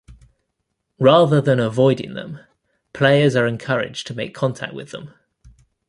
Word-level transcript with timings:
Rather 0.97 1.39
than 1.39 1.59
avoiding 1.59 2.15
them, 2.15 2.39
players 2.91 3.35
are 3.35 3.45
encouraged 3.45 4.07
to 4.07 4.15
make 4.15 4.33
contact 4.33 4.73
with 4.73 4.89
them. 4.89 5.13